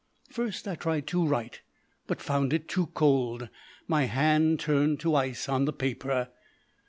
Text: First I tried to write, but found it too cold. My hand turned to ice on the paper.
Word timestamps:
First 0.31 0.67
I 0.67 0.73
tried 0.73 1.05
to 1.09 1.23
write, 1.27 1.61
but 2.07 2.23
found 2.23 2.53
it 2.53 2.67
too 2.67 2.87
cold. 2.87 3.49
My 3.87 4.05
hand 4.05 4.59
turned 4.59 4.99
to 5.01 5.13
ice 5.13 5.47
on 5.47 5.65
the 5.65 5.73
paper. 5.73 6.29